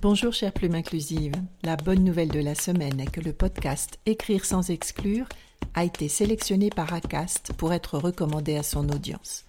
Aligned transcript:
Bonjour 0.00 0.32
chère 0.32 0.52
plume 0.52 0.76
inclusive. 0.76 1.32
La 1.64 1.74
bonne 1.74 2.04
nouvelle 2.04 2.28
de 2.28 2.38
la 2.38 2.54
semaine 2.54 3.00
est 3.00 3.10
que 3.10 3.20
le 3.20 3.32
podcast 3.32 3.98
Écrire 4.06 4.44
sans 4.44 4.70
exclure 4.70 5.26
a 5.74 5.82
été 5.82 6.06
sélectionné 6.06 6.70
par 6.70 6.92
ACAST 6.92 7.52
pour 7.54 7.72
être 7.72 7.98
recommandé 7.98 8.54
à 8.54 8.62
son 8.62 8.88
audience. 8.90 9.44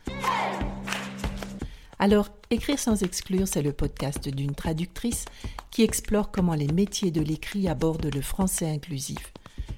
Alors, 2.00 2.30
Écrire 2.50 2.80
sans 2.80 3.04
exclure, 3.04 3.48
c'est 3.48 3.62
le 3.62 3.74
podcast 3.74 4.28
d'une 4.28 4.56
traductrice 4.56 5.26
qui 5.70 5.84
explore 5.84 6.32
comment 6.32 6.56
les 6.56 6.66
métiers 6.66 7.12
de 7.12 7.22
l'écrit 7.22 7.68
abordent 7.68 8.10
le 8.12 8.22
français 8.22 8.72
inclusif. 8.72 9.32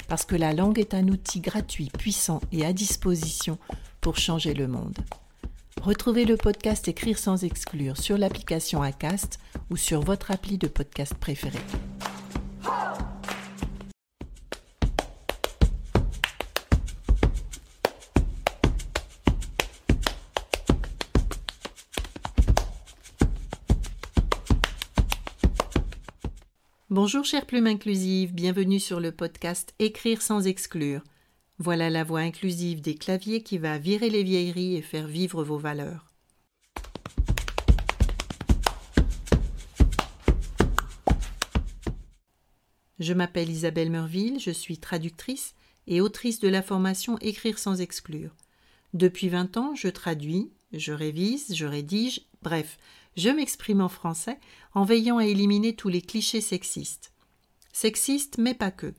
Parce 0.08 0.24
que 0.24 0.38
la 0.38 0.54
langue 0.54 0.80
est 0.80 0.94
un 0.94 1.10
outil 1.10 1.42
gratuit, 1.42 1.92
puissant 2.00 2.40
et 2.54 2.66
à 2.66 2.72
disposition 2.72 3.58
pour 4.00 4.18
changer 4.18 4.54
le 4.54 4.70
monde. 4.70 4.98
Retrouvez 5.80 6.26
le 6.26 6.38
podcast 6.38 6.88
Écrire 6.88 7.18
sans 7.18 7.44
exclure 7.44 7.98
sur 7.98 8.18
l'application 8.18 8.84
Acast 8.84 9.40
ou 9.72 9.78
sur 9.78 10.02
votre 10.02 10.30
appli 10.30 10.60
de 10.60 10.68
podcast 10.68 11.16
préféré. 11.16 11.58
Bonjour 26.92 27.24
chère 27.24 27.48
plume 27.48 27.68
inclusive, 27.68 28.34
bienvenue 28.34 28.80
sur 28.80 29.00
le 29.00 29.12
podcast 29.12 29.74
Écrire 29.80 30.22
sans 30.22 30.46
exclure. 30.46 31.02
Voilà 31.64 31.92
la 31.92 32.04
voix 32.04 32.22
inclusive 32.22 32.82
des 32.82 32.96
claviers 32.96 33.44
qui 33.44 33.60
va 33.60 33.78
virer 33.78 34.10
les 34.10 34.24
vieilleries 34.24 34.78
et 34.78 34.82
faire 34.82 35.06
vivre 35.06 35.44
vos 35.44 35.60
valeurs. 35.60 36.12
Je 42.98 43.14
m'appelle 43.14 43.52
Isabelle 43.52 43.92
Merville, 43.92 44.40
je 44.40 44.50
suis 44.50 44.80
traductrice 44.80 45.54
et 45.86 46.02
autrice 46.02 46.40
de 46.40 46.48
la 46.48 46.64
formation 46.64 47.20
Écrire 47.20 47.60
sans 47.60 47.80
exclure. 47.80 48.36
Depuis 48.96 49.30
20 49.30 49.56
ans, 49.58 49.76
je 49.76 49.90
traduis, 49.90 50.52
je 50.74 50.94
révise, 50.94 51.54
je 51.54 51.68
rédige, 51.68 52.22
bref, 52.42 52.80
je 53.16 53.30
m'exprime 53.30 53.82
en 53.82 53.90
français 53.90 54.40
en 54.74 54.84
veillant 54.84 55.20
à 55.20 55.28
éliminer 55.28 55.76
tous 55.76 55.90
les 55.90 56.02
clichés 56.02 56.42
sexistes. 56.42 57.14
Sexistes, 57.72 58.40
mais 58.40 58.56
pas 58.56 58.72
que. 58.72 58.96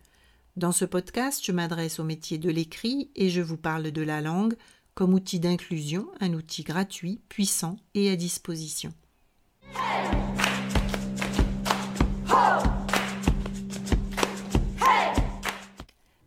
Dans 0.55 0.73
ce 0.73 0.85
podcast, 0.85 1.41
je 1.43 1.51
m'adresse 1.51 1.99
au 1.99 2.05
métier 2.05 2.37
de 2.37 2.51
l'écrit 2.51 3.11
et 3.17 3.31
je 3.31 3.41
vous 3.41 3.57
parle 3.57 3.91
de 3.91 4.03
la 4.03 4.21
langue 4.21 4.55
comme 4.95 5.15
outil 5.15 5.41
d'inclusion, 5.41 6.07
un 6.21 6.35
outil 6.35 6.63
gratuit, 6.63 7.23
puissant 7.31 7.79
et 7.95 8.11
à 8.11 8.17
disposition. 8.17 8.93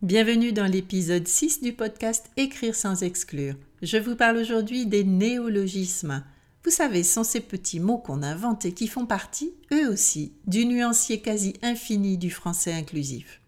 Bienvenue 0.02 0.52
dans 0.52 0.66
l'épisode 0.66 1.28
6 1.28 1.62
du 1.62 1.72
podcast 1.72 2.28
Écrire 2.36 2.74
sans 2.74 3.04
exclure. 3.04 3.54
Je 3.82 3.96
vous 3.96 4.16
parle 4.16 4.38
aujourd'hui 4.38 4.86
des 4.86 5.04
néologismes. 5.04 6.24
Vous 6.64 6.72
savez, 6.72 7.04
ce 7.04 7.14
sont 7.14 7.24
ces 7.24 7.40
petits 7.40 7.78
mots 7.78 7.98
qu'on 7.98 8.24
invente 8.24 8.64
et 8.64 8.72
qui 8.72 8.88
font 8.88 9.06
partie, 9.06 9.54
eux 9.72 9.88
aussi, 9.88 10.32
du 10.48 10.66
nuancier 10.66 11.20
quasi 11.20 11.54
infini 11.62 12.18
du 12.18 12.32
français 12.32 12.72
inclusif. 12.72 13.40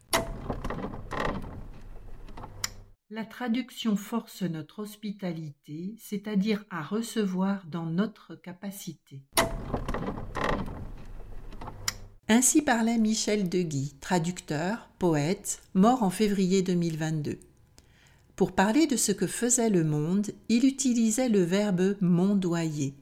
La 3.10 3.24
traduction 3.24 3.96
force 3.96 4.42
notre 4.42 4.80
hospitalité, 4.80 5.94
c'est-à-dire 5.98 6.66
à 6.68 6.82
recevoir 6.82 7.64
dans 7.66 7.86
notre 7.86 8.34
capacité. 8.34 9.22
Ainsi 12.28 12.60
parlait 12.60 12.98
Michel 12.98 13.48
Deguy, 13.48 13.94
traducteur, 14.02 14.90
poète, 14.98 15.62
mort 15.72 16.02
en 16.02 16.10
février 16.10 16.60
2022. 16.60 17.38
Pour 18.36 18.52
parler 18.52 18.86
de 18.86 18.96
ce 18.96 19.12
que 19.12 19.26
faisait 19.26 19.70
le 19.70 19.84
monde, 19.84 20.26
il 20.50 20.66
utilisait 20.66 21.30
le 21.30 21.40
verbe 21.40 21.96
mondoyer. 22.02 22.92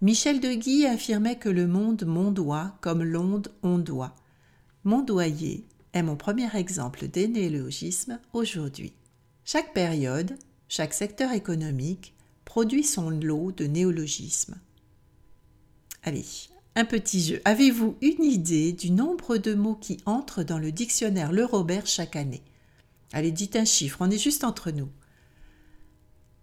Michel 0.00 0.40
Deguy 0.40 0.86
affirmait 0.86 1.38
que 1.38 1.50
le 1.50 1.66
monde 1.66 2.06
mondoie 2.06 2.78
comme 2.80 3.02
l'onde 3.02 3.52
ondoie. 3.62 4.14
Mondoyer 4.84 5.66
est 5.92 6.02
mon 6.02 6.16
premier 6.16 6.48
exemple 6.56 7.08
d'énéologisme 7.08 8.18
aujourd'hui. 8.32 8.94
Chaque 9.46 9.74
période, 9.74 10.38
chaque 10.68 10.94
secteur 10.94 11.32
économique 11.32 12.14
produit 12.46 12.82
son 12.82 13.10
lot 13.10 13.52
de 13.52 13.66
néologismes. 13.66 14.58
Allez, 16.02 16.24
un 16.76 16.86
petit 16.86 17.22
jeu. 17.22 17.42
Avez-vous 17.44 17.96
une 18.00 18.24
idée 18.24 18.72
du 18.72 18.90
nombre 18.90 19.36
de 19.36 19.52
mots 19.54 19.74
qui 19.74 19.98
entrent 20.06 20.44
dans 20.44 20.58
le 20.58 20.72
dictionnaire 20.72 21.30
Le 21.30 21.44
Robert 21.44 21.86
chaque 21.86 22.16
année? 22.16 22.42
Allez, 23.12 23.32
dites 23.32 23.56
un 23.56 23.66
chiffre, 23.66 23.98
on 24.00 24.10
est 24.10 24.18
juste 24.18 24.44
entre 24.44 24.70
nous. 24.70 24.88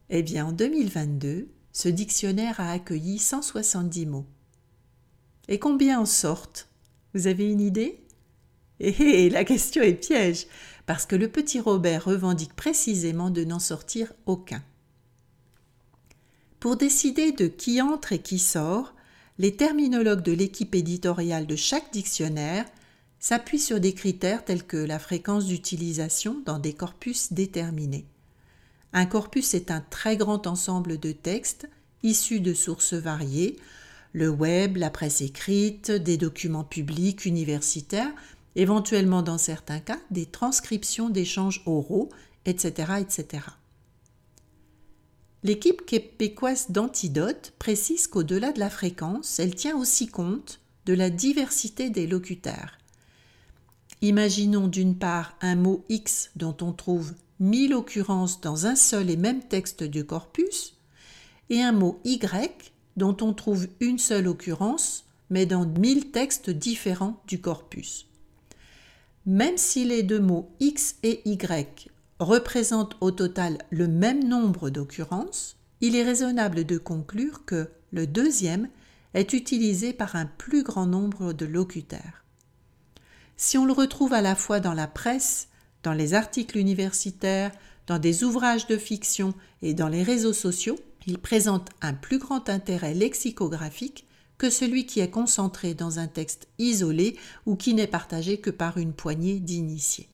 Eh 0.09 0.21
bien, 0.21 0.45
en 0.45 0.51
2022, 0.51 1.49
ce 1.73 1.89
dictionnaire 1.89 2.59
a 2.59 2.71
accueilli 2.71 3.17
170 3.17 4.05
mots. 4.05 4.27
Et 5.47 5.57
combien 5.57 5.99
en 5.99 6.05
sortent? 6.05 6.69
Vous 7.15 7.25
avez 7.25 7.51
une 7.51 7.61
idée? 7.61 8.03
Eh, 8.79 9.29
la 9.29 9.43
question 9.43 9.83
est 9.83 9.93
piège 9.93 10.47
parce 10.85 11.05
que 11.05 11.15
le 11.15 11.27
petit 11.27 11.59
Robert 11.59 12.05
revendique 12.05 12.55
précisément 12.55 13.29
de 13.29 13.43
n'en 13.43 13.59
sortir 13.59 14.13
aucun. 14.25 14.63
Pour 16.59 16.77
décider 16.77 17.31
de 17.31 17.47
qui 17.47 17.81
entre 17.81 18.13
et 18.13 18.19
qui 18.19 18.39
sort, 18.39 18.93
les 19.39 19.55
terminologues 19.55 20.23
de 20.23 20.31
l'équipe 20.31 20.75
éditoriale 20.75 21.47
de 21.47 21.55
chaque 21.55 21.91
dictionnaire 21.91 22.65
s'appuient 23.19 23.59
sur 23.59 23.79
des 23.79 23.93
critères 23.93 24.45
tels 24.45 24.63
que 24.63 24.77
la 24.77 24.99
fréquence 24.99 25.45
d'utilisation 25.45 26.41
dans 26.45 26.59
des 26.59 26.73
corpus 26.73 27.33
déterminés. 27.33 28.05
Un 28.93 29.05
corpus 29.05 29.53
est 29.53 29.71
un 29.71 29.81
très 29.81 30.17
grand 30.17 30.47
ensemble 30.47 30.99
de 30.99 31.11
textes 31.11 31.69
issus 32.03 32.39
de 32.39 32.53
sources 32.53 32.93
variées, 32.93 33.57
le 34.13 34.29
web, 34.29 34.77
la 34.77 34.89
presse 34.89 35.21
écrite, 35.21 35.91
des 35.91 36.17
documents 36.17 36.63
publics, 36.63 37.25
universitaires, 37.25 38.11
éventuellement 38.55 39.21
dans 39.21 39.37
certains 39.37 39.79
cas 39.79 39.99
des 40.09 40.25
transcriptions 40.25 41.09
d'échanges 41.09 41.63
oraux, 41.65 42.09
etc. 42.45 42.93
etc. 42.99 43.43
L'équipe 45.43 45.85
québécoise 45.85 46.69
d'Antidote 46.69 47.53
précise 47.57 48.07
qu'au-delà 48.07 48.51
de 48.51 48.59
la 48.59 48.69
fréquence, 48.69 49.39
elle 49.39 49.55
tient 49.55 49.75
aussi 49.75 50.07
compte 50.07 50.59
de 50.85 50.93
la 50.93 51.09
diversité 51.09 51.89
des 51.89 52.05
locuteurs. 52.05 52.77
Imaginons 54.03 54.67
d'une 54.67 54.95
part 54.95 55.35
un 55.41 55.55
mot 55.55 55.83
X 55.89 56.31
dont 56.35 56.55
on 56.61 56.73
trouve 56.73 57.13
mille 57.39 57.73
occurrences 57.73 58.41
dans 58.41 58.67
un 58.67 58.75
seul 58.75 59.09
et 59.09 59.17
même 59.17 59.43
texte 59.43 59.83
du 59.83 60.05
corpus, 60.05 60.75
et 61.49 61.61
un 61.61 61.71
mot 61.71 61.99
Y 62.03 62.71
dont 62.97 63.17
on 63.21 63.33
trouve 63.33 63.67
une 63.79 63.99
seule 63.99 64.27
occurrence, 64.27 65.05
mais 65.29 65.45
dans 65.45 65.65
mille 65.65 66.11
textes 66.11 66.49
différents 66.49 67.21
du 67.27 67.41
corpus. 67.41 68.07
Même 69.25 69.57
si 69.57 69.85
les 69.85 70.01
deux 70.01 70.19
mots 70.19 70.51
X 70.59 70.95
et 71.03 71.21
Y 71.29 71.89
représentent 72.19 72.95
au 73.01 73.11
total 73.11 73.59
le 73.69 73.87
même 73.87 74.27
nombre 74.27 74.69
d'occurrences, 74.69 75.57
il 75.79 75.95
est 75.95 76.03
raisonnable 76.03 76.65
de 76.65 76.77
conclure 76.77 77.45
que 77.45 77.69
le 77.91 78.07
deuxième 78.07 78.69
est 79.13 79.33
utilisé 79.33 79.93
par 79.93 80.15
un 80.15 80.25
plus 80.25 80.63
grand 80.63 80.87
nombre 80.87 81.33
de 81.33 81.45
locuteurs. 81.45 82.23
Si 83.37 83.57
on 83.57 83.65
le 83.65 83.73
retrouve 83.73 84.13
à 84.13 84.21
la 84.21 84.35
fois 84.35 84.59
dans 84.59 84.73
la 84.73 84.87
presse, 84.87 85.49
dans 85.83 85.93
les 85.93 86.13
articles 86.13 86.57
universitaires, 86.57 87.51
dans 87.87 87.99
des 87.99 88.23
ouvrages 88.23 88.67
de 88.67 88.77
fiction 88.77 89.33
et 89.61 89.73
dans 89.73 89.87
les 89.87 90.03
réseaux 90.03 90.33
sociaux, 90.33 90.79
il 91.07 91.17
présente 91.17 91.69
un 91.81 91.93
plus 91.93 92.19
grand 92.19 92.49
intérêt 92.49 92.93
lexicographique 92.93 94.05
que 94.41 94.49
celui 94.49 94.87
qui 94.87 95.01
est 95.01 95.11
concentré 95.11 95.75
dans 95.75 95.99
un 95.99 96.07
texte 96.07 96.47
isolé 96.57 97.15
ou 97.45 97.55
qui 97.55 97.75
n'est 97.75 97.85
partagé 97.85 98.39
que 98.39 98.49
par 98.49 98.79
une 98.79 98.91
poignée 98.91 99.39
d'initiés. 99.39 100.09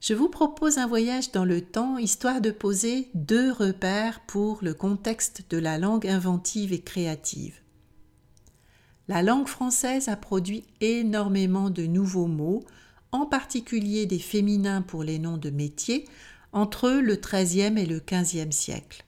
Je 0.00 0.14
vous 0.14 0.30
propose 0.30 0.78
un 0.78 0.86
voyage 0.86 1.32
dans 1.32 1.44
le 1.44 1.60
temps 1.60 1.98
histoire 1.98 2.40
de 2.40 2.50
poser 2.50 3.10
deux 3.12 3.52
repères 3.52 4.20
pour 4.26 4.60
le 4.62 4.72
contexte 4.72 5.44
de 5.50 5.58
la 5.58 5.76
langue 5.76 6.06
inventive 6.06 6.72
et 6.72 6.80
créative. 6.80 7.60
La 9.06 9.22
langue 9.22 9.48
française 9.48 10.08
a 10.08 10.16
produit 10.16 10.64
énormément 10.80 11.68
de 11.68 11.82
nouveaux 11.82 12.28
mots, 12.28 12.64
en 13.12 13.26
particulier 13.26 14.06
des 14.06 14.18
féminins 14.18 14.80
pour 14.80 15.04
les 15.04 15.18
noms 15.18 15.36
de 15.36 15.50
métiers, 15.50 16.06
entre 16.52 16.88
le 16.88 17.16
XIIIe 17.16 17.78
et 17.78 17.84
le 17.84 18.00
XVe 18.00 18.50
siècle. 18.50 19.05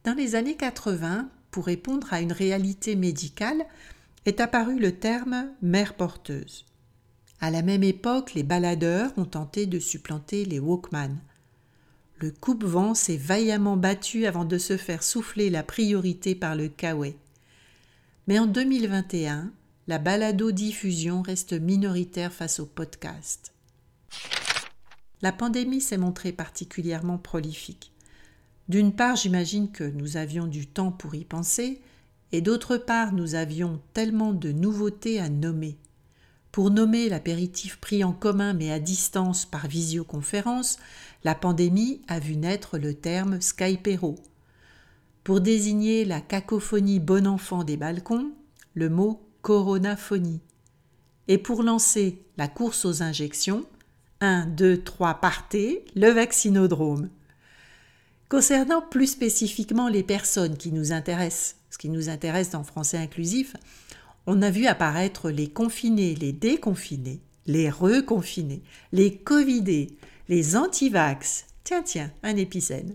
Dans 0.05 0.14
les 0.14 0.35
années 0.35 0.56
80, 0.56 1.31
pour 1.50 1.64
répondre 1.64 2.12
à 2.12 2.20
une 2.20 2.32
réalité 2.32 2.97
médicale, 2.97 3.64
est 4.26 4.41
apparu 4.41 4.79
le 4.79 4.93
terme 4.93 5.49
mère 5.62 5.94
porteuse. 5.94 6.67
À 7.43 7.50
la 7.50 7.62
même 7.62 7.83
époque, 7.83 8.35
les 8.35 8.44
baladeurs 8.44 9.11
ont 9.17 9.25
tenté 9.25 9.67
de 9.67 9.81
supplanter 9.81 10.44
les 10.44 10.61
Walkman. 10.61 11.17
Le 12.19 12.31
coupe-vent 12.31 12.94
s'est 12.94 13.17
vaillamment 13.17 13.77
battu 13.77 14.27
avant 14.27 14.44
de 14.44 14.59
se 14.59 14.77
faire 14.77 15.03
souffler 15.03 15.50
la 15.50 15.65
priorité 15.65 16.37
par 16.37 16.55
le 16.55 16.69
Kawaii. 16.69 17.17
Mais 18.29 18.39
en 18.39 18.47
2021, 18.47 19.50
la 19.89 19.99
balado-diffusion 19.99 21.21
reste 21.23 21.55
minoritaire 21.55 22.33
face 22.33 22.61
au 22.61 22.67
podcast. 22.67 23.53
La 25.21 25.33
pandémie 25.33 25.81
s'est 25.81 25.99
montrée 25.99 26.31
particulièrement 26.31 27.19
prolifique. 27.19 27.91
D'une 28.69 28.93
part, 28.93 29.17
j'imagine 29.17 29.73
que 29.73 29.83
nous 29.83 30.17
avions 30.17 30.47
du 30.47 30.69
temps 30.69 30.93
pour 30.93 31.17
y 31.17 31.25
penser, 31.25 31.81
et 32.31 32.41
d'autre 32.41 32.77
part, 32.77 33.12
nous 33.12 33.35
avions 33.35 33.81
tellement 33.95 34.33
de 34.33 34.53
nouveautés 34.53 35.19
à 35.19 35.29
nommer. 35.29 35.77
Pour 36.52 36.70
nommer 36.70 37.08
l'apéritif 37.08 37.78
pris 37.78 38.04
en 38.04 38.12
commun 38.12 38.52
mais 38.52 38.70
à 38.70 38.78
distance 38.78 39.46
par 39.46 39.66
visioconférence, 39.66 40.76
la 41.25 41.34
pandémie 41.34 42.02
a 42.08 42.19
vu 42.19 42.37
naître 42.37 42.76
le 42.76 42.93
terme 42.93 43.40
Skypero. 43.40 44.16
Pour 45.25 45.40
désigner 45.40 46.04
la 46.04 46.20
cacophonie 46.20 47.00
bon 47.00 47.26
enfant 47.26 47.64
des 47.64 47.78
balcons, 47.78 48.32
le 48.75 48.90
mot 48.90 49.26
coronaphonie. 49.40 50.40
Et 51.26 51.38
pour 51.38 51.62
lancer 51.62 52.22
la 52.37 52.49
course 52.49 52.84
aux 52.84 53.02
injections, 53.02 53.64
1, 54.20 54.44
2, 54.46 54.82
3, 54.82 55.14
partez, 55.14 55.87
le 55.96 56.10
vaccinodrome. 56.10 57.08
Concernant 58.28 58.82
plus 58.82 59.06
spécifiquement 59.06 59.88
les 59.88 60.02
personnes 60.02 60.58
qui 60.58 60.70
nous 60.70 60.93
intéressent, 60.93 61.56
ce 61.70 61.78
qui 61.78 61.88
nous 61.88 62.10
intéresse 62.10 62.50
dans 62.50 62.64
Français 62.64 62.99
inclusif, 62.99 63.54
on 64.27 64.43
a 64.43 64.51
vu 64.51 64.67
apparaître 64.67 65.31
les 65.31 65.49
confinés, 65.49 66.15
les 66.15 66.33
déconfinés, 66.33 67.21
les 67.47 67.71
reconfinés, 67.71 68.63
les 68.93 69.17
covidés, 69.17 69.97
les 70.29 70.57
antivax. 70.57 71.47
Tiens, 71.65 71.83
tiens, 71.83 72.13
un 72.23 72.37
épicène. 72.37 72.95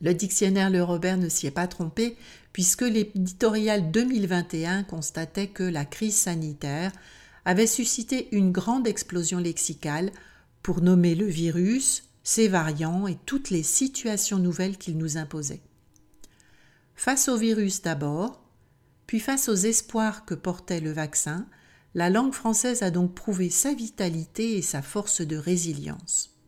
Le 0.00 0.14
dictionnaire 0.14 0.70
Le 0.70 0.82
Robert 0.82 1.18
ne 1.18 1.28
s'y 1.28 1.48
est 1.48 1.52
pas 1.52 1.66
trompé, 1.66 2.16
puisque 2.52 2.82
l'éditorial 2.82 3.90
2021 3.90 4.84
constatait 4.84 5.48
que 5.48 5.64
la 5.64 5.84
crise 5.84 6.16
sanitaire 6.16 6.92
avait 7.44 7.66
suscité 7.66 8.28
une 8.32 8.52
grande 8.52 8.86
explosion 8.86 9.38
lexicale 9.38 10.12
pour 10.62 10.80
nommer 10.80 11.14
le 11.14 11.26
virus, 11.26 12.04
ses 12.22 12.46
variants 12.46 13.06
et 13.06 13.16
toutes 13.26 13.50
les 13.50 13.62
situations 13.62 14.38
nouvelles 14.38 14.76
qu'il 14.76 14.98
nous 14.98 15.16
imposait. 15.16 15.62
Face 16.94 17.28
au 17.28 17.36
virus 17.36 17.82
d'abord, 17.82 18.47
puis 19.08 19.20
face 19.20 19.48
aux 19.48 19.54
espoirs 19.54 20.26
que 20.26 20.34
portait 20.34 20.80
le 20.80 20.92
vaccin, 20.92 21.46
la 21.94 22.10
langue 22.10 22.34
française 22.34 22.82
a 22.82 22.90
donc 22.90 23.14
prouvé 23.14 23.48
sa 23.48 23.72
vitalité 23.72 24.58
et 24.58 24.62
sa 24.62 24.82
force 24.82 25.22
de 25.22 25.36
résilience. 25.36 26.38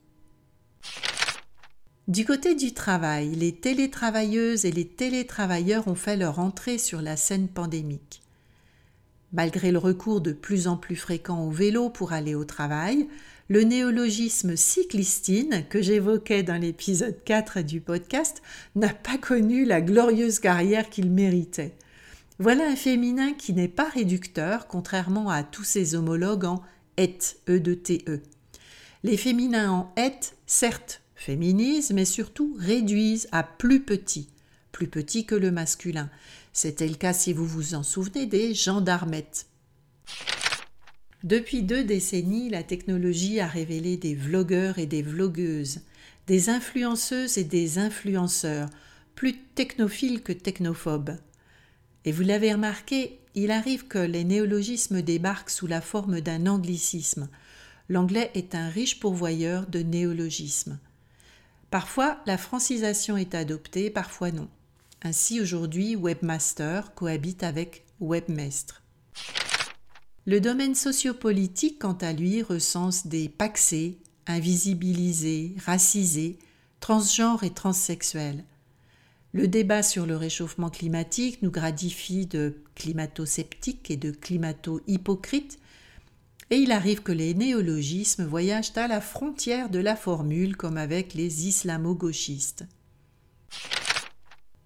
Du 2.06 2.26
côté 2.26 2.54
du 2.54 2.74
travail, 2.74 3.34
les 3.34 3.52
télétravailleuses 3.52 4.66
et 4.66 4.72
les 4.72 4.86
télétravailleurs 4.86 5.88
ont 5.88 5.94
fait 5.94 6.18
leur 6.18 6.38
entrée 6.38 6.76
sur 6.76 7.00
la 7.00 7.16
scène 7.16 7.48
pandémique. 7.48 8.20
Malgré 9.32 9.72
le 9.72 9.78
recours 9.78 10.20
de 10.20 10.32
plus 10.32 10.68
en 10.68 10.76
plus 10.76 10.96
fréquent 10.96 11.46
au 11.46 11.50
vélo 11.50 11.88
pour 11.88 12.12
aller 12.12 12.34
au 12.34 12.44
travail, 12.44 13.08
le 13.48 13.62
néologisme 13.62 14.54
cyclistine 14.54 15.64
que 15.70 15.80
j'évoquais 15.80 16.42
dans 16.42 16.60
l'épisode 16.60 17.24
4 17.24 17.62
du 17.62 17.80
podcast 17.80 18.42
n'a 18.74 18.92
pas 18.92 19.16
connu 19.16 19.64
la 19.64 19.80
glorieuse 19.80 20.40
carrière 20.40 20.90
qu'il 20.90 21.10
méritait. 21.10 21.74
Voilà 22.40 22.68
un 22.68 22.74
féminin 22.74 23.34
qui 23.34 23.52
n'est 23.52 23.68
pas 23.68 23.90
réducteur, 23.90 24.66
contrairement 24.66 25.28
à 25.28 25.42
tous 25.42 25.62
ses 25.62 25.94
homologues 25.94 26.46
en 26.46 26.62
et, 26.96 27.18
e 27.50 27.58
de 27.58 27.74
te. 27.74 28.18
Les 29.02 29.18
féminins 29.18 29.70
en 29.70 29.92
et, 29.98 30.14
certes, 30.46 31.02
féminisent, 31.14 31.90
mais 31.90 32.06
surtout 32.06 32.56
réduisent 32.58 33.28
à 33.30 33.42
plus 33.42 33.84
petit, 33.84 34.30
plus 34.72 34.88
petit 34.88 35.26
que 35.26 35.34
le 35.34 35.50
masculin. 35.50 36.08
C'était 36.54 36.88
le 36.88 36.94
cas, 36.94 37.12
si 37.12 37.34
vous 37.34 37.44
vous 37.44 37.74
en 37.74 37.82
souvenez, 37.82 38.24
des 38.24 38.54
gendarmettes. 38.54 39.44
Depuis 41.22 41.62
deux 41.62 41.84
décennies, 41.84 42.48
la 42.48 42.62
technologie 42.62 43.38
a 43.40 43.48
révélé 43.48 43.98
des 43.98 44.14
vlogueurs 44.14 44.78
et 44.78 44.86
des 44.86 45.02
vlogueuses, 45.02 45.82
des 46.26 46.48
influenceuses 46.48 47.36
et 47.36 47.44
des 47.44 47.78
influenceurs, 47.78 48.70
plus 49.14 49.36
technophiles 49.54 50.22
que 50.22 50.32
technophobes. 50.32 51.18
Et 52.04 52.12
vous 52.12 52.22
l'avez 52.22 52.52
remarqué, 52.52 53.20
il 53.34 53.50
arrive 53.50 53.86
que 53.86 53.98
les 53.98 54.24
néologismes 54.24 55.02
débarquent 55.02 55.50
sous 55.50 55.66
la 55.66 55.80
forme 55.80 56.20
d'un 56.20 56.46
anglicisme. 56.46 57.28
L'anglais 57.88 58.30
est 58.34 58.54
un 58.54 58.68
riche 58.68 59.00
pourvoyeur 59.00 59.66
de 59.66 59.80
néologismes. 59.80 60.78
Parfois, 61.70 62.18
la 62.26 62.38
francisation 62.38 63.16
est 63.16 63.34
adoptée, 63.34 63.90
parfois 63.90 64.32
non. 64.32 64.48
Ainsi, 65.02 65.40
aujourd'hui, 65.40 65.96
webmaster 65.96 66.94
cohabite 66.94 67.42
avec 67.42 67.84
webmestre. 68.00 68.82
Le 70.26 70.40
domaine 70.40 70.74
sociopolitique, 70.74 71.78
quant 71.78 71.96
à 72.00 72.12
lui, 72.12 72.42
recense 72.42 73.06
des 73.06 73.28
paxés, 73.28 73.98
invisibilisés, 74.26 75.54
racisés, 75.64 76.38
transgenres 76.80 77.44
et 77.44 77.50
transsexuels. 77.50 78.44
Le 79.32 79.46
débat 79.46 79.82
sur 79.82 80.06
le 80.06 80.16
réchauffement 80.16 80.70
climatique 80.70 81.40
nous 81.42 81.52
gradifie 81.52 82.26
de 82.26 82.62
climato-sceptiques 82.74 83.90
et 83.90 83.96
de 83.96 84.10
climato-hypocrites, 84.10 85.58
et 86.50 86.56
il 86.56 86.72
arrive 86.72 87.02
que 87.02 87.12
les 87.12 87.32
néologismes 87.34 88.24
voyagent 88.24 88.76
à 88.76 88.88
la 88.88 89.00
frontière 89.00 89.70
de 89.70 89.78
la 89.78 89.94
formule 89.94 90.56
comme 90.56 90.76
avec 90.76 91.14
les 91.14 91.46
islamo-gauchistes. 91.46 92.64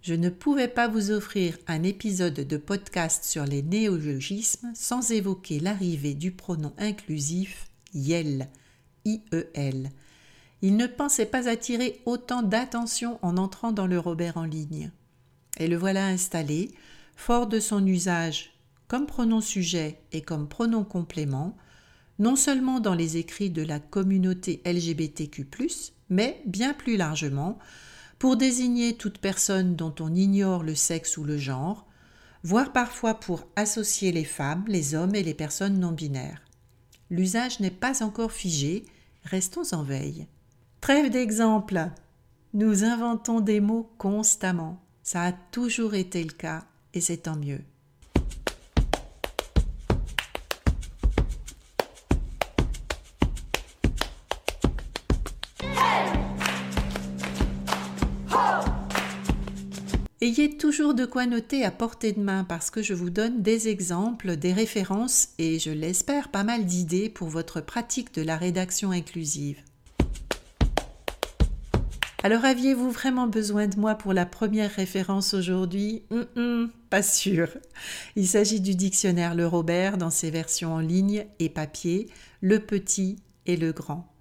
Je 0.01 0.15
ne 0.15 0.29
pouvais 0.29 0.67
pas 0.67 0.87
vous 0.87 1.11
offrir 1.11 1.57
un 1.67 1.83
épisode 1.83 2.33
de 2.33 2.57
podcast 2.57 3.23
sur 3.23 3.45
les 3.45 3.61
néologismes 3.61 4.71
sans 4.75 5.11
évoquer 5.11 5.59
l'arrivée 5.59 6.15
du 6.15 6.31
pronom 6.31 6.73
inclusif 6.77 7.67
IEL, 7.93 8.49
I-E-L. 9.05 9.91
Il 10.65 10.77
ne 10.77 10.87
pensait 10.87 11.27
pas 11.27 11.47
attirer 11.47 12.01
autant 12.07 12.41
d'attention 12.41 13.19
en 13.21 13.37
entrant 13.37 13.71
dans 13.71 13.85
le 13.85 13.99
Robert 13.99 14.37
en 14.37 14.45
ligne. 14.45 14.89
Et 15.59 15.67
le 15.67 15.77
voilà 15.77 16.07
installé, 16.07 16.71
fort 17.15 17.45
de 17.45 17.59
son 17.59 17.85
usage 17.85 18.57
comme 18.87 19.05
pronom 19.05 19.41
sujet 19.41 19.99
et 20.11 20.23
comme 20.23 20.47
pronom 20.47 20.83
complément, 20.83 21.55
non 22.17 22.35
seulement 22.35 22.79
dans 22.79 22.95
les 22.95 23.17
écrits 23.17 23.51
de 23.51 23.61
la 23.61 23.79
communauté 23.79 24.63
LGBTQ, 24.65 25.47
mais 26.09 26.41
bien 26.47 26.73
plus 26.73 26.97
largement 26.97 27.59
pour 28.17 28.35
désigner 28.35 28.97
toute 28.97 29.19
personne 29.19 29.75
dont 29.75 29.93
on 29.99 30.15
ignore 30.15 30.63
le 30.63 30.73
sexe 30.73 31.15
ou 31.17 31.23
le 31.23 31.37
genre, 31.37 31.85
voire 32.41 32.73
parfois 32.73 33.19
pour 33.19 33.47
associer 33.55 34.11
les 34.11 34.25
femmes, 34.25 34.65
les 34.67 34.95
hommes 34.95 35.13
et 35.13 35.21
les 35.21 35.35
personnes 35.35 35.79
non 35.79 35.91
binaires. 35.91 36.41
L'usage 37.11 37.59
n'est 37.59 37.69
pas 37.69 38.01
encore 38.01 38.31
figé, 38.31 38.83
restons 39.25 39.71
en 39.71 39.83
veille. 39.83 40.25
Trêve 40.85 41.09
d'exemple, 41.09 41.89
nous 42.53 42.83
inventons 42.83 43.39
des 43.39 43.59
mots 43.59 43.89
constamment. 43.97 44.79
Ça 45.01 45.23
a 45.23 45.31
toujours 45.31 45.95
été 45.95 46.23
le 46.23 46.29
cas 46.29 46.63
et 46.93 47.01
c'est 47.01 47.23
tant 47.23 47.35
mieux. 47.35 47.61
Ayez 60.21 60.55
toujours 60.55 60.93
de 60.93 61.07
quoi 61.07 61.25
noter 61.25 61.65
à 61.65 61.71
portée 61.71 62.11
de 62.11 62.21
main 62.21 62.43
parce 62.43 62.69
que 62.69 62.83
je 62.83 62.93
vous 62.93 63.09
donne 63.09 63.41
des 63.41 63.69
exemples, 63.69 64.35
des 64.37 64.53
références 64.53 65.29
et 65.39 65.57
je 65.57 65.71
l'espère 65.71 66.29
pas 66.29 66.43
mal 66.43 66.63
d'idées 66.63 67.09
pour 67.09 67.29
votre 67.29 67.59
pratique 67.59 68.13
de 68.13 68.21
la 68.21 68.37
rédaction 68.37 68.91
inclusive. 68.91 69.57
Alors 72.25 72.43
aviez-vous 72.43 72.89
vraiment 72.89 73.27
besoin 73.27 73.67
de 73.67 73.79
moi 73.79 73.93
pour 73.93 74.11
la 74.11 74.25
première 74.25 74.71
référence 74.71 75.35
aujourd'hui? 75.35 76.01
Pas 76.89 77.03
sûr. 77.03 77.49
Il 78.15 78.27
s'agit 78.27 78.61
du 78.61 78.73
dictionnaire 78.73 79.35
Le 79.35 79.45
Robert 79.45 79.99
dans 79.99 80.09
ses 80.09 80.31
versions 80.31 80.73
en 80.73 80.79
ligne 80.79 81.27
et 81.37 81.49
papier, 81.49 82.09
le 82.41 82.57
petit 82.57 83.17
et 83.45 83.55
le 83.55 83.73
grand. 83.73 84.11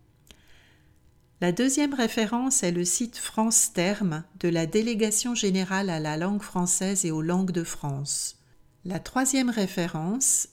La 1.40 1.50
deuxième 1.50 1.94
référence 1.94 2.62
est 2.62 2.72
le 2.72 2.84
site 2.84 3.16
France 3.16 3.72
Terme 3.72 4.24
de 4.38 4.50
la 4.50 4.66
Délégation 4.66 5.34
générale 5.34 5.88
à 5.88 5.98
la 5.98 6.18
langue 6.18 6.42
française 6.42 7.06
et 7.06 7.10
aux 7.10 7.22
langues 7.22 7.52
de 7.52 7.64
France. 7.64 8.36
La 8.84 8.98
troisième 8.98 9.48
référence, 9.48 10.48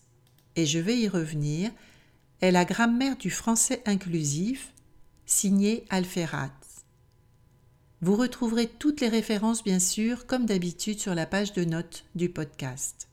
et 0.56 0.66
je 0.66 0.80
vais 0.80 0.98
y 0.98 1.10
revenir, 1.10 1.70
est 2.40 2.52
la 2.52 2.64
grammaire 2.64 3.18
du 3.18 3.30
français 3.30 3.82
inclusif, 3.86 4.72
signée 5.26 5.84
Alferat. 5.90 6.61
Vous 8.04 8.16
retrouverez 8.16 8.66
toutes 8.68 9.00
les 9.00 9.10
références, 9.10 9.64
bien 9.64 9.78
sûr, 9.78 10.26
comme 10.26 10.48
d'habitude, 10.48 11.00
sur 11.00 11.14
la 11.14 11.28
page 11.28 11.54
de 11.54 11.64
notes 11.64 12.06
du 12.16 12.30
podcast. 12.30 13.08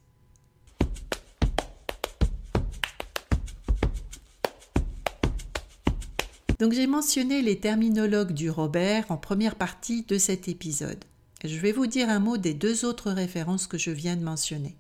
Donc 6.59 6.73
j'ai 6.73 6.87
mentionné 6.87 7.43
les 7.43 7.61
terminologues 7.61 8.33
du 8.33 8.49
Robert 8.49 9.05
en 9.11 9.19
première 9.19 9.57
partie 9.57 10.05
de 10.05 10.17
cet 10.17 10.49
épisode. 10.49 11.05
Je 11.45 11.59
vais 11.59 11.73
vous 11.73 11.87
dire 11.87 12.09
un 12.09 12.19
mot 12.19 12.39
des 12.39 12.55
deux 12.55 12.87
autres 12.87 13.11
références 13.11 13.67
que 13.67 13.77
je 13.77 13.91
viens 13.91 14.17
de 14.17 14.25
mentionner. 14.25 14.75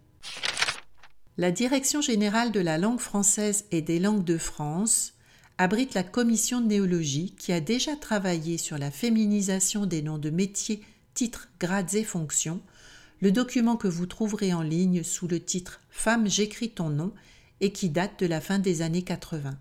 La 1.37 1.51
Direction 1.51 2.01
générale 2.01 2.51
de 2.51 2.61
la 2.61 2.79
langue 2.79 2.99
française 2.99 3.67
et 3.73 3.83
des 3.83 3.99
langues 3.99 4.25
de 4.25 4.39
France 4.39 5.18
abrite 5.59 5.95
la 5.95 6.05
commission 6.05 6.61
de 6.61 6.67
néologie 6.67 7.35
qui 7.37 7.53
a 7.53 7.61
déjà 7.61 7.97
travaillé 7.97 8.59
sur 8.59 8.79
la 8.79 8.93
féminisation 8.93 9.87
des 9.87 10.03
noms 10.03 10.19
de 10.19 10.31
métiers, 10.31 10.81
titres, 11.15 11.49
grades 11.59 11.95
et 11.95 12.05
fonctions, 12.05 12.63
le 13.21 13.33
document 13.33 13.77
que 13.77 13.89
vous 13.89 14.07
trouverez 14.07 14.55
en 14.55 14.63
ligne 14.63 15.03
sous 15.03 15.27
le 15.27 15.41
titre 15.41 15.81
Femme, 15.91 16.29
j'écris 16.29 16.71
ton 16.71 16.91
nom 16.91 17.13
et 17.61 17.73
qui 17.73 17.91
date 17.91 18.21
de 18.21 18.27
la 18.27 18.41
fin 18.41 18.61
des 18.61 18.83
années 18.83 19.03
80. 19.03 19.59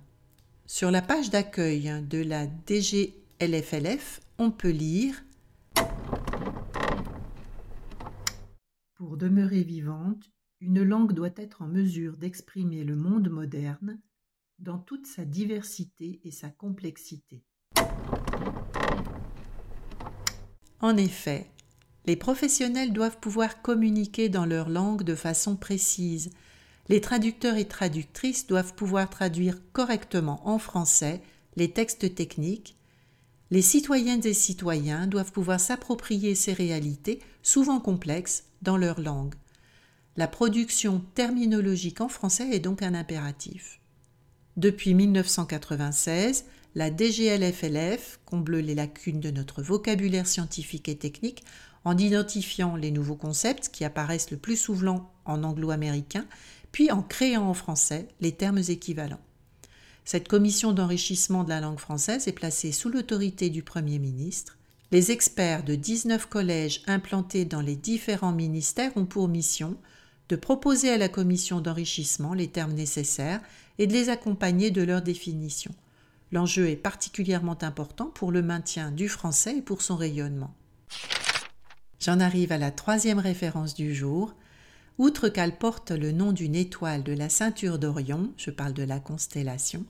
Sur 0.68 0.92
la 0.92 1.02
page 1.02 1.32
d'accueil 1.32 1.92
de 2.08 2.22
la 2.22 2.46
DGLFLF, 2.68 4.22
on 4.38 4.52
peut 4.52 4.70
lire 4.70 5.24
Pour 8.94 9.18
demeurer 9.18 9.64
vivante, 9.64 10.30
une 10.62 10.84
langue 10.84 11.14
doit 11.14 11.30
être 11.38 11.64
en 11.64 11.68
mesure 11.68 12.18
d'exprimer 12.18 12.84
le 12.84 12.96
monde 12.96 13.30
moderne 13.30 14.00
dans 14.60 14.78
toute 14.78 15.08
sa 15.08 15.26
diversité 15.26 16.20
et 16.24 16.32
sa 16.32 16.50
complexité. 16.50 17.44
En 20.80 20.96
effet, 20.96 21.50
les 22.06 22.16
professionnels 22.16 22.94
doivent 22.94 23.20
pouvoir 23.20 23.62
communiquer 23.62 24.30
dans 24.30 24.46
leur 24.46 24.70
langue 24.70 25.04
de 25.04 25.16
façon 25.16 25.56
précise, 25.56 26.32
les 26.90 27.02
traducteurs 27.02 27.58
et 27.58 27.68
traductrices 27.68 28.48
doivent 28.48 28.74
pouvoir 28.74 29.10
traduire 29.10 29.60
correctement 29.74 30.48
en 30.48 30.58
français 30.58 31.22
les 31.58 31.72
textes 31.72 32.16
techniques. 32.16 32.78
Les 33.52 33.62
citoyennes 33.62 34.26
et 34.26 34.34
citoyens 34.34 35.08
doivent 35.08 35.32
pouvoir 35.32 35.60
s'approprier 35.60 36.36
ces 36.36 36.54
réalités, 36.54 37.20
souvent 37.44 37.80
complexes, 37.80 38.46
dans 38.62 38.78
leur 38.78 39.02
langue. 39.02 39.36
La 40.16 40.28
production 40.28 41.04
terminologique 41.14 42.02
en 42.02 42.08
français 42.08 42.50
est 42.52 42.60
donc 42.60 42.82
un 42.82 42.94
impératif. 42.94 43.80
Depuis 44.58 44.96
1996, 44.96 46.46
la 46.74 46.90
DGLFLF 46.90 48.20
comble 48.26 48.58
les 48.58 48.74
lacunes 48.74 49.20
de 49.20 49.30
notre 49.30 49.62
vocabulaire 49.62 50.26
scientifique 50.26 50.90
et 50.90 50.98
technique 50.98 51.44
en 51.86 51.96
identifiant 51.96 52.76
les 52.76 52.90
nouveaux 52.90 53.16
concepts 53.16 53.70
qui 53.70 53.86
apparaissent 53.86 54.32
le 54.32 54.38
plus 54.38 54.58
souvent 54.58 55.14
en 55.26 55.44
anglo-américain 55.44 56.26
puis 56.72 56.92
en 56.92 57.04
créant 57.04 57.48
en 57.48 57.54
français 57.54 58.08
les 58.20 58.32
termes 58.32 58.58
équivalents. 58.58 59.22
Cette 60.06 60.28
commission 60.28 60.74
d'enrichissement 60.74 61.44
de 61.44 61.50
la 61.50 61.62
langue 61.62 61.80
française 61.80 62.28
est 62.28 62.34
placée 62.34 62.72
sous 62.72 62.90
l'autorité 62.90 63.52
du 63.52 63.62
Premier 63.62 64.00
ministre. 64.00 64.58
Les 64.92 65.12
experts 65.12 65.66
de 65.66 65.76
19 65.76 66.26
collèges 66.26 66.82
implantés 66.88 67.46
dans 67.46 67.62
les 67.62 67.76
différents 67.76 68.32
ministères 68.32 68.96
ont 68.96 69.06
pour 69.06 69.28
mission 69.28 69.78
de 70.30 70.36
proposer 70.36 70.90
à 70.90 70.98
la 70.98 71.10
commission 71.10 71.62
d'enrichissement 71.62 72.34
les 72.34 72.48
termes 72.48 72.74
nécessaires 72.74 73.42
et 73.80 73.88
de 73.88 73.94
les 73.94 74.10
accompagner 74.10 74.72
de 74.72 74.82
leur 74.82 75.02
définition. 75.02 75.74
L'enjeu 76.32 76.70
est 76.70 76.76
particulièrement 76.76 77.58
important 77.62 78.08
pour 78.08 78.32
le 78.32 78.42
maintien 78.42 78.92
du 78.92 79.08
français 79.08 79.58
et 79.58 79.62
pour 79.62 79.82
son 79.82 79.96
rayonnement. 79.96 80.54
J'en 82.00 82.20
arrive 82.20 82.52
à 82.52 82.58
la 82.58 82.72
troisième 82.72 83.20
référence 83.20 83.74
du 83.74 83.96
jour, 83.96 84.34
Outre 84.98 85.30
qu'elle 85.30 85.56
porte 85.56 85.92
le 85.92 86.12
nom 86.12 86.32
d'une 86.32 86.56
étoile 86.56 87.04
de 87.04 87.14
la 87.14 87.30
ceinture 87.30 87.78
d'Orion, 87.78 88.32
je 88.36 88.50
parle 88.50 88.74
de 88.74 88.84
la 88.84 89.00
constellation, 89.00 89.86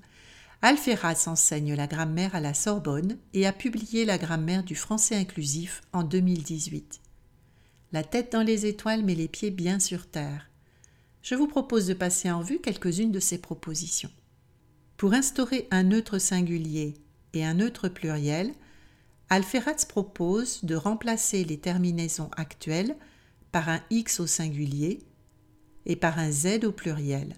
Alferaz 0.62 1.28
enseigne 1.28 1.76
la 1.76 1.88
grammaire 1.88 2.36
à 2.36 2.42
la 2.42 2.54
Sorbonne 2.54 3.18
et 3.34 3.46
a 3.46 3.54
publié 3.54 4.06
la 4.06 4.18
grammaire 4.18 4.64
du 4.64 4.76
français 4.76 5.16
inclusif 5.16 5.82
en 5.94 6.04
2018. 6.04 7.00
La 7.94 8.04
tête 8.04 8.34
dans 8.34 8.42
les 8.42 8.66
étoiles 8.66 9.04
mais 9.04 9.16
les 9.16 9.28
pieds 9.30 9.52
bien 9.52 9.80
sur 9.80 10.08
terre. 10.08 10.47
Je 11.22 11.36
vous 11.36 11.48
propose 11.48 11.88
de 11.88 11.94
passer 11.94 12.32
en 12.32 12.42
vue 12.42 12.60
quelques-unes 12.60 13.12
de 13.12 13.20
ces 13.20 13.38
propositions. 13.38 14.12
Pour 14.98 15.14
instaurer 15.14 15.68
un 15.72 15.84
neutre 15.84 16.18
singulier 16.18 16.96
et 17.34 17.46
un 17.46 17.56
neutre 17.56 17.90
pluriel, 17.90 18.54
Alferaz 19.30 19.86
propose 19.88 20.64
de 20.64 20.76
remplacer 20.76 21.44
les 21.44 21.60
terminaisons 21.60 22.32
actuelles 22.38 22.96
par 23.52 23.70
un 23.70 23.82
X 23.90 24.20
au 24.20 24.28
singulier 24.28 25.00
et 25.86 25.96
par 25.96 26.18
un 26.18 26.32
Z 26.32 26.64
au 26.66 26.72
pluriel. 26.72 27.36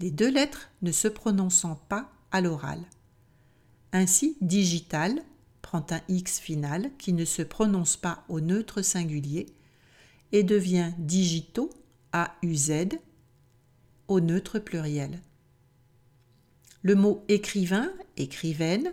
Les 0.00 0.10
deux 0.10 0.30
lettres 0.30 0.70
ne 0.82 0.92
se 0.92 1.08
prononçant 1.08 1.76
pas 1.88 2.12
à 2.30 2.40
l'oral. 2.40 2.80
Ainsi, 3.92 4.36
digital 4.40 5.22
prend 5.62 5.86
un 5.90 6.00
X 6.08 6.38
final 6.38 6.90
qui 6.98 7.12
ne 7.12 7.24
se 7.24 7.42
prononce 7.42 7.96
pas 7.96 8.24
au 8.28 8.40
neutre 8.40 8.82
singulier 8.82 9.46
et 10.32 10.42
devient 10.42 10.92
digito 10.98 11.70
AUZ 12.12 12.72
au 14.08 14.20
neutre 14.20 14.58
pluriel. 14.58 15.20
Le 16.82 16.94
mot 16.94 17.24
écrivain, 17.28 17.92
écrivaine, 18.16 18.92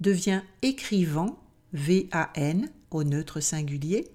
devient 0.00 0.42
écrivant 0.62 1.38
VAN 1.72 2.62
au 2.90 3.04
neutre 3.04 3.40
singulier 3.40 4.08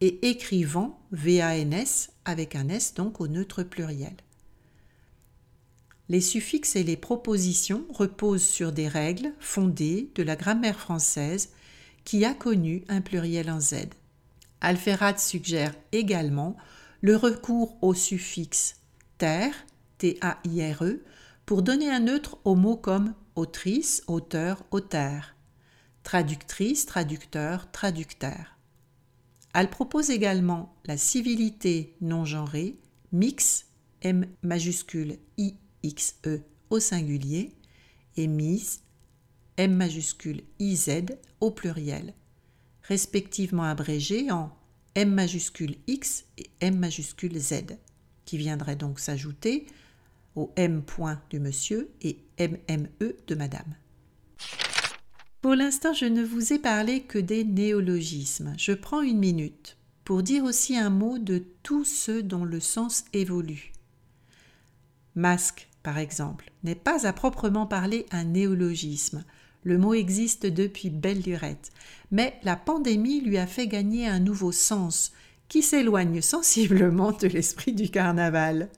et 0.00 0.28
écrivant 0.28 1.00
VANS 1.10 2.10
avec 2.24 2.54
un 2.54 2.68
S 2.68 2.94
donc 2.94 3.20
au 3.20 3.28
neutre 3.28 3.62
pluriel. 3.62 4.14
Les 6.08 6.20
suffixes 6.20 6.76
et 6.76 6.84
les 6.84 6.96
propositions 6.96 7.84
reposent 7.90 8.46
sur 8.46 8.72
des 8.72 8.86
règles 8.86 9.32
fondées 9.40 10.10
de 10.14 10.22
la 10.22 10.36
grammaire 10.36 10.78
française 10.78 11.50
qui 12.04 12.24
a 12.24 12.34
connu 12.34 12.84
un 12.88 13.00
pluriel 13.00 13.50
en 13.50 13.58
Z. 13.58 13.86
Alferat 14.60 15.18
suggère 15.18 15.74
également 15.92 16.56
le 17.00 17.16
recours 17.16 17.76
au 17.82 17.94
suffixe 17.94 18.80
ter, 19.18 19.52
T-A-I-R-E, 19.98 21.04
pour 21.46 21.62
donner 21.62 21.90
un 21.90 22.00
neutre 22.00 22.38
aux 22.44 22.54
mots 22.54 22.76
comme 22.76 23.14
autrice, 23.34 24.02
auteur, 24.06 24.64
auteur, 24.70 25.34
traductrice, 26.02 26.86
traducteur, 26.86 27.70
traducteur. 27.70 28.56
Elle 29.54 29.70
propose 29.70 30.10
également 30.10 30.74
la 30.84 30.96
civilité 30.96 31.96
non 32.00 32.24
genrée, 32.24 32.78
mix, 33.12 33.66
M 34.02 34.26
majuscule 34.42 35.18
I 35.38 35.54
X 35.82 36.16
E 36.26 36.42
au 36.68 36.80
singulier, 36.80 37.54
et 38.16 38.26
mise, 38.26 38.82
M 39.56 39.74
majuscule 39.74 40.42
IZ 40.58 41.06
au 41.40 41.50
pluriel, 41.50 42.14
respectivement 42.82 43.62
abrégées 43.62 44.30
en 44.30 44.50
M 44.96 45.12
majuscule 45.12 45.76
X 45.86 46.24
et 46.38 46.48
M 46.60 46.78
majuscule 46.78 47.38
Z, 47.38 47.76
qui 48.24 48.38
viendraient 48.38 48.76
donc 48.76 48.98
s'ajouter 48.98 49.66
au 50.34 50.50
M 50.56 50.82
point 50.82 51.20
du 51.28 51.38
monsieur 51.38 51.90
et 52.00 52.18
MME 52.40 53.14
de 53.26 53.34
madame. 53.34 53.74
Pour 55.42 55.54
l'instant, 55.54 55.92
je 55.92 56.06
ne 56.06 56.24
vous 56.24 56.54
ai 56.54 56.58
parlé 56.58 57.02
que 57.02 57.18
des 57.18 57.44
néologismes. 57.44 58.54
Je 58.56 58.72
prends 58.72 59.02
une 59.02 59.18
minute 59.18 59.76
pour 60.02 60.22
dire 60.22 60.44
aussi 60.44 60.78
un 60.78 60.90
mot 60.90 61.18
de 61.18 61.44
tous 61.62 61.84
ceux 61.84 62.22
dont 62.22 62.44
le 62.44 62.58
sens 62.58 63.04
évolue. 63.12 63.72
Masque, 65.14 65.68
par 65.82 65.98
exemple, 65.98 66.50
n'est 66.64 66.74
pas 66.74 67.06
à 67.06 67.12
proprement 67.12 67.66
parler 67.66 68.06
un 68.12 68.24
néologisme. 68.24 69.24
Le 69.66 69.78
mot 69.78 69.94
existe 69.94 70.46
depuis 70.46 70.90
belle 70.90 71.22
lurette, 71.22 71.72
mais 72.12 72.38
la 72.44 72.54
pandémie 72.54 73.20
lui 73.20 73.36
a 73.36 73.48
fait 73.48 73.66
gagner 73.66 74.06
un 74.06 74.20
nouveau 74.20 74.52
sens 74.52 75.10
qui 75.48 75.60
s'éloigne 75.60 76.20
sensiblement 76.20 77.10
de 77.10 77.26
l'esprit 77.26 77.72
du 77.72 77.90
carnaval. 77.90 78.70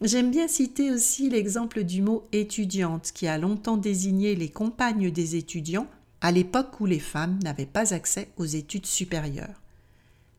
J'aime 0.00 0.30
bien 0.30 0.48
citer 0.48 0.90
aussi 0.90 1.28
l'exemple 1.28 1.84
du 1.84 2.00
mot 2.00 2.26
étudiante 2.32 3.12
qui 3.14 3.26
a 3.26 3.36
longtemps 3.36 3.76
désigné 3.76 4.34
les 4.34 4.48
compagnes 4.48 5.10
des 5.10 5.36
étudiants 5.36 5.86
à 6.22 6.32
l'époque 6.32 6.80
où 6.80 6.86
les 6.86 6.98
femmes 6.98 7.38
n'avaient 7.44 7.66
pas 7.66 7.92
accès 7.92 8.30
aux 8.38 8.46
études 8.46 8.86
supérieures. 8.86 9.60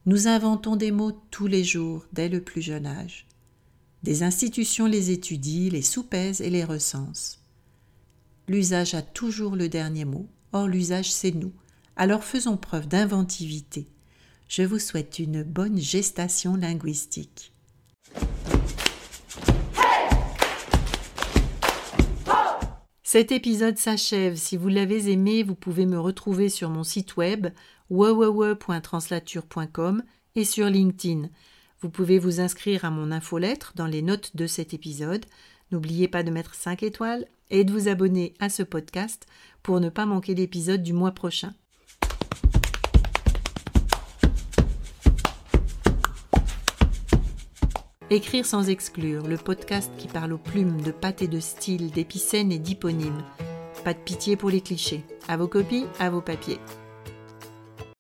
Nous 0.06 0.28
inventons 0.28 0.76
des 0.76 0.92
mots 0.92 1.20
tous 1.32 1.48
les 1.48 1.64
jours 1.64 2.06
dès 2.14 2.30
le 2.30 2.40
plus 2.40 2.62
jeune 2.62 2.86
âge. 2.86 3.26
Des 4.04 4.22
institutions 4.22 4.86
les 4.86 5.10
étudient, 5.10 5.72
les 5.72 5.82
soupèsent 5.82 6.42
et 6.42 6.52
les 6.52 6.66
recensent. 6.66 7.42
L'usage 8.48 8.94
a 8.94 9.02
toujours 9.02 9.56
le 9.56 9.70
dernier 9.70 10.06
mot, 10.06 10.30
or 10.54 10.68
l'usage 10.68 11.12
c'est 11.12 11.34
nous. 11.34 11.54
Alors 11.96 12.24
faisons 12.24 12.58
preuve 12.58 12.88
d'inventivité. 12.88 13.88
Je 14.48 14.64
vous 14.64 14.80
souhaite 14.80 15.20
une 15.20 15.44
bonne 15.44 15.78
gestation 15.78 16.56
linguistique. 16.56 17.52
Cet 23.04 23.34
épisode 23.34 23.78
s'achève. 23.78 24.36
Si 24.36 24.56
vous 24.56 24.70
l'avez 24.70 25.12
aimé, 25.12 25.44
vous 25.44 25.56
pouvez 25.56 25.86
me 25.86 26.00
retrouver 26.00 26.48
sur 26.48 26.70
mon 26.70 26.86
site 26.86 27.18
web 27.18 27.48
www.translature.com 27.90 30.04
et 30.36 30.46
sur 30.46 30.70
LinkedIn. 30.70 31.28
Vous 31.82 31.90
pouvez 31.90 32.18
vous 32.18 32.40
inscrire 32.40 32.86
à 32.86 32.90
mon 32.90 33.12
infolettre 33.12 33.74
dans 33.76 33.88
les 33.88 34.02
notes 34.02 34.38
de 34.38 34.48
cet 34.48 34.74
épisode. 34.74 35.26
N'oubliez 35.72 36.08
pas 36.08 36.24
de 36.24 36.32
mettre 36.32 36.56
5 36.56 36.84
étoiles 36.84 37.28
et 37.50 37.66
de 37.66 37.74
vous 37.74 37.90
abonner 37.90 38.34
à 38.40 38.48
ce 38.50 38.64
podcast 38.64 39.28
pour 39.62 39.82
ne 39.82 39.90
pas 39.90 40.06
manquer 40.06 40.36
l'épisode 40.36 40.84
du 40.84 40.94
mois 40.94 41.12
prochain. 41.12 41.54
Écrire 48.10 48.46
sans 48.46 48.70
exclure, 48.70 49.28
le 49.28 49.36
podcast 49.36 49.92
qui 49.98 50.08
parle 50.08 50.32
aux 50.32 50.38
plumes 50.38 50.80
de 50.82 50.92
pâte 50.92 51.22
et 51.22 51.28
de 51.28 51.42
style, 51.42 51.92
d'épicènes 51.92 52.54
et 52.54 52.58
d'hyponymes. 52.58 53.22
Pas 53.84 53.94
de 53.94 54.00
pitié 54.00 54.38
pour 54.38 54.50
les 54.50 54.62
clichés. 54.62 55.04
À 55.28 55.36
vos 55.36 55.50
copies, 55.50 55.86
à 56.00 56.10
vos 56.10 56.22
papiers. 56.22 56.60